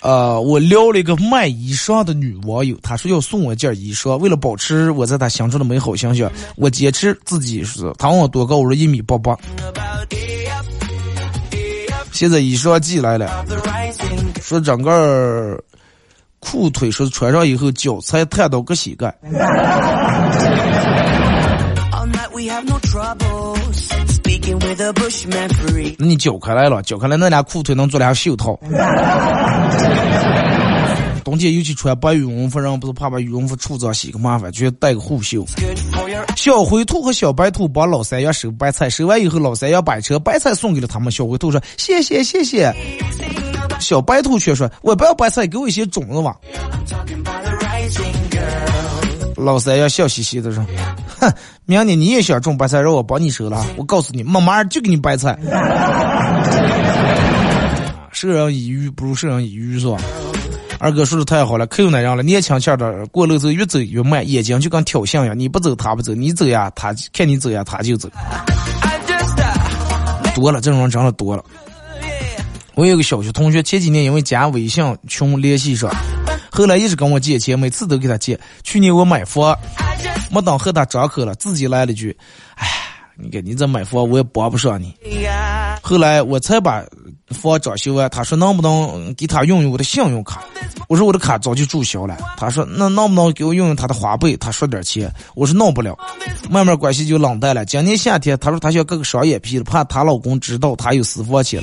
[0.00, 7.92] 呃，我撩了一个卖衣裳的女网友，她说要送我件衣裳，为了保持我在她心中的美好形象，我坚持自己是。
[7.96, 9.36] 她问我多高，我说一米八八。
[12.10, 13.44] 现在衣裳寄来了，
[14.42, 15.58] 说整个
[16.40, 19.14] 裤腿说穿上以后脚才探到个膝盖。
[25.98, 28.58] 那你脚开来了，脚开来那俩裤腿能做俩袖套。
[31.24, 35.44] 冬天尤其穿白羽绒服，人不是怕把羽绒服出脏洗个麻烦，就带个护袖。
[36.36, 41.12] 小灰兔和小白兔帮老三爷收白菜，收完以后，老三爷把车白菜送给了他们。
[41.12, 42.72] 小灰兔说：“谢谢谢谢。”
[43.88, 46.36] 小白兔却说：“我不要白菜，给我一些种子吧。”
[49.34, 50.62] 老三要笑嘻嘻的说
[51.18, 51.32] ：“哼，
[51.64, 53.64] 明年你也想种白菜，让我帮你收了。
[53.78, 55.38] 我告诉你，妈妈就给你白菜。
[58.12, 59.96] 授人以鱼不如授人以渔，是吧？
[60.78, 68.06] 二哥说的太好了，可有那样了，年轻气的过路走越走越慢，眼睛就跟挑衅一样，你不走他不走，你走呀他看你走呀他就走。
[70.34, 71.42] 多了这种人真的多了。
[72.78, 75.92] 我有个小学同学，前几年因为加微信群联系上。
[76.48, 78.38] 后来一直跟我借钱，每次都给他借。
[78.62, 79.52] 去年我买房，
[80.30, 82.16] 没等和他张口了，自己来了句
[82.54, 82.68] ：“哎，
[83.16, 84.94] 你看你这买房，我也帮不上你。”
[85.80, 86.84] 后来我才把
[87.28, 90.44] 房装修完，他说能不能给他用用我的信用卡？
[90.88, 92.16] 我说我的卡早就注销了。
[92.36, 94.36] 他说那能不能给我用用他的花呗？
[94.38, 95.12] 他说点钱。
[95.34, 95.96] 我说弄不了。
[96.48, 97.64] 慢慢关系就冷淡了。
[97.64, 101.62] 今年夏天，他说他想割个双眼皮，怕她老公知道她有私房钱，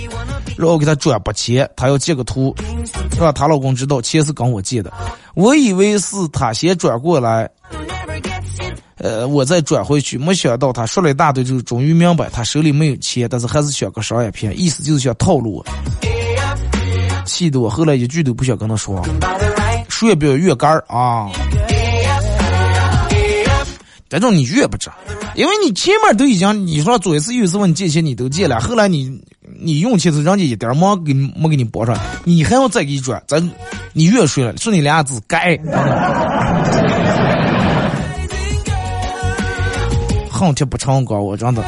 [0.57, 2.55] 让我给他转把钱，他要截个图，
[3.19, 4.91] 让她老公知道钱是跟我借的。
[5.33, 7.49] 我以为是他先转过来。
[9.05, 15.65] 呃，我再转回去，没想到他说了一大堆，就终于明白他手里没有钱，但是还是想个商业片，意思就是想套路我，
[17.23, 19.07] 气得我后来一句都不想跟他说，
[19.89, 21.29] 说也不要越干儿啊！
[24.09, 24.89] 这种你越不知，
[25.35, 29.21] 因为你前面都已经你说左一次右一次问你借钱你都借了，后来你
[29.61, 33.51] 你用钱是人家一点忙给没给你拨上，你还要再给你转，咱
[33.93, 35.55] 你越说了，说你俩字该。
[40.35, 41.63] 恨铁不成钢，我真的，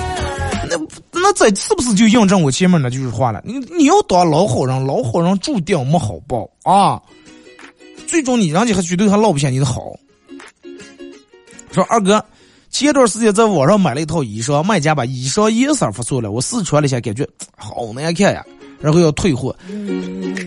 [0.70, 0.78] 那
[1.12, 3.42] 那这是不是就印证我前面那句话了？
[3.46, 7.02] 你你要当老好人，老好人注定没好报啊！
[8.06, 9.82] 最终你人家还绝对还落不下你的好。
[11.72, 12.24] 说二哥，
[12.70, 18.46] 前段时间在网上买了一套衣裳，卖家把衣裳颜色发错了，我试穿了一下，感觉好难看呀。
[18.80, 19.56] 然后要退货。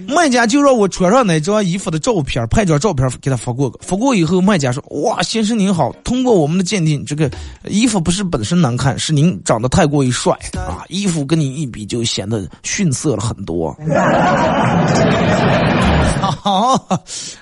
[0.08, 3.78] 卖家就让我穿上那张衣服的照片，拍张照片给他发过个。
[3.80, 7.30] 发过以后，卖家说：“哇，先生您好，通过我们的鉴定，这个
[7.64, 13.72] 衣服不是本身难看，是您长得太过于帅啊，衣服跟你一比就显得逊色了很多。
[16.20, 16.74] ”好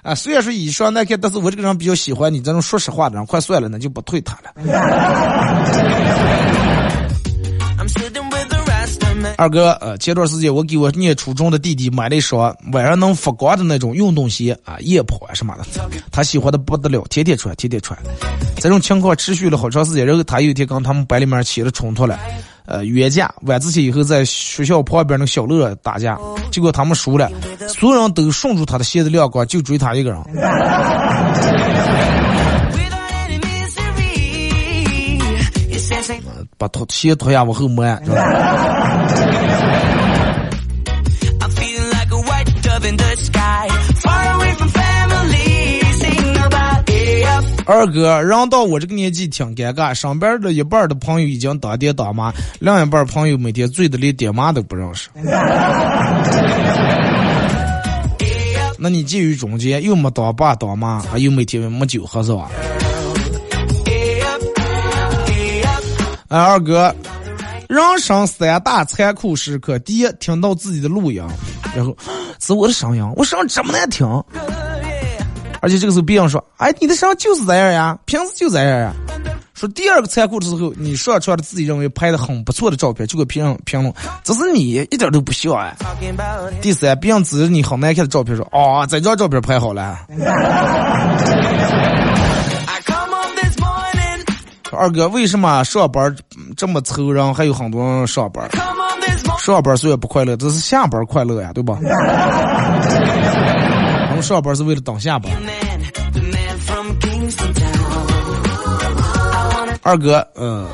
[0.02, 4.52] 啊，虽然说以上那看，但是我这个人比较喜欢你这种说实话的人，快算了，那就不退他了。
[9.38, 15.64] 二哥，呃，前段时间我给我念初中的弟弟买了一双晚上能发光的那种运动鞋啊，夜跑啊什么的，
[16.10, 17.96] 他喜欢的不得了，天天穿，天天穿。
[18.56, 22.18] 这种情况持续了好长时间，然后他有一天跟他们班里面起了冲突了，
[22.66, 26.18] 呃，约架，晚自习以后在学校旁边那个小乐打架，
[26.50, 27.30] 结果他们输了，
[27.68, 30.20] 所有人都顺住他的鞋子亮光，就追他一个人。
[36.58, 37.84] 把拖鞋脱下往后摸。
[47.70, 55.10] 二哥，人到我这个年纪挺尴尬，上边的一半的朋友已经当爹当妈，另一半朋友每天醉的连爹妈都不认识。
[58.78, 62.50] 那你介于中间，又没当爸当妈，还又每天没酒喝是吧？
[66.28, 66.94] 哎，二哥，
[67.68, 71.22] 人生三大残酷时刻：第一，听到自己的录音，
[71.74, 71.96] 然后
[72.38, 74.06] 是我的声音，我声音这么难听，
[75.62, 78.92] 而且这个时候别人说：“哎，你的声音就是这样呀，平时就这样呀。”
[79.54, 85.74] 说第二个残酷的时候，你上传的自己认为拍的很不错的照片，就给评论评论，这是你一点都不像哎。
[86.60, 89.98] 第三，别人指着你很难看的照片说：“哦，这张照片拍好了。”
[94.72, 96.14] 二哥，为什么上班
[96.56, 98.48] 这么凑人，还有很多人上班？
[99.38, 101.78] 上班虽然不快乐，这是下班快乐呀，对吧？
[104.10, 105.32] 我们上班是为了等下班。
[109.82, 110.66] 二哥，嗯，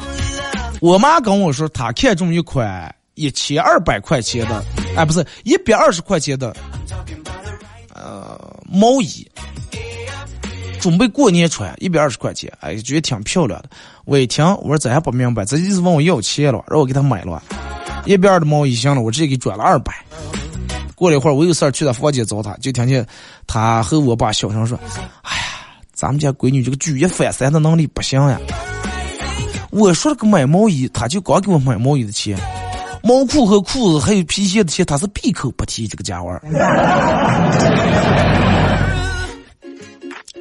[0.80, 4.64] 我妈跟我说，她看中一款一千二百块钱的，
[4.97, 6.53] 哎，不是一百二十块钱的，
[7.95, 9.24] 呃，毛衣。
[10.85, 13.70] 准备过年穿，一百二十块钱，哎，觉得挺漂亮的。
[14.05, 17.43] 我一听，我说这还不明白，这意思问我要钱了，让我给他买了。
[18.05, 19.95] 一百二的毛衣行了，我直接给转了二百。
[20.95, 23.07] 过了一会儿，我有事儿去他房间找他，就听见
[23.47, 24.78] 他和我爸小声说
[25.24, 25.43] ：“哎呀，
[25.95, 28.39] 咱们家闺女这个举一反三的能力不行呀。”
[29.72, 32.39] 我说了个买毛衣，他就光给我买毛衣的钱，
[33.03, 36.39] 毛裤和裤子还有皮鞋的钱，他是闭口不提这个家伙。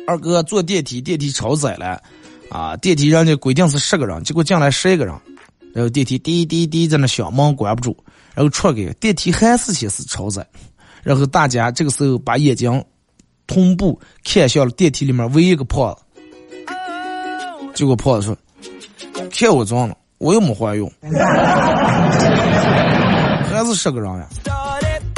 [0.06, 2.02] 二哥坐电梯，电梯超载了，
[2.50, 5.16] 啊，电梯人家规定是十个人，结果进来十一个人，
[5.74, 7.96] 然后电梯滴滴滴在那响，门关不住，
[8.34, 10.46] 然后出给电梯还是显示超载，
[11.04, 12.84] 然后大家这个时候把眼睛
[13.48, 16.02] 同步看向了电梯里面唯一一个胖子，
[17.74, 18.38] 结果胖子说
[19.32, 20.86] ：“看我装了，我又没怀孕，
[23.50, 24.28] 还是十个人呀，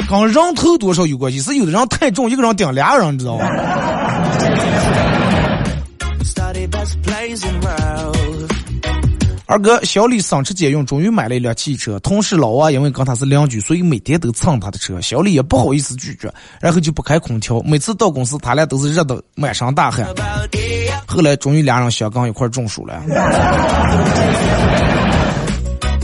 [0.08, 3.50] 跟人头多少有关系，是有的人太重，一个人顶俩人，你知道吧？”
[9.48, 11.98] 二哥，小李省吃俭用，终于买了一辆汽车。
[12.00, 15.00] 同事老王因为跟他是邻居，所以每天都蹭他的车。
[15.00, 16.28] 小李也不好意思拒绝，
[16.60, 17.60] 然后就不开空调。
[17.62, 20.04] 每次到公司，他俩都是热得满身大汗。
[21.06, 23.00] 后来终于俩人相刚一块中暑了。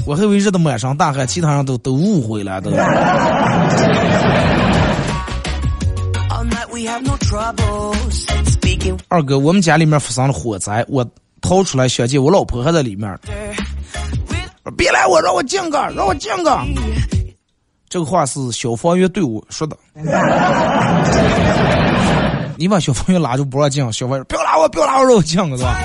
[0.07, 2.71] 我还以为热得满身大汗，其他人都都误会了都。
[9.09, 11.03] 二哥，我们家里面发生了火灾，我
[11.41, 13.19] 逃出来相见，我老婆还在里面。
[14.77, 16.61] 别来我，让我进个，让我进个。
[17.89, 19.77] 这个话是消防员对我说的。
[22.57, 25.79] 你把消防员拉住不让进，消防员不要拉我，不要拉我，让我进个是吧？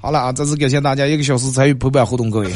[0.00, 2.48] 好了啊，再次感谢大家一个小时参与陪伴互动，各位。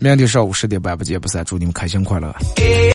[0.00, 2.34] 明天上午十点半不见不散，祝你们开心快乐。